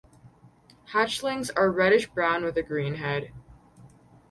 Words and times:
Hatchlings 0.93 1.51
are 1.55 1.69
reddish 1.69 2.07
brown 2.09 2.43
with 2.43 2.57
a 2.57 2.63
green 2.63 2.95
head. 2.95 3.31